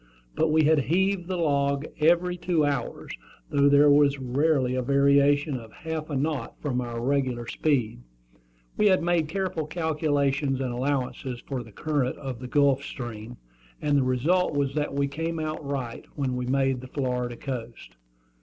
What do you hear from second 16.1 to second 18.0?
when we made the Florida coast.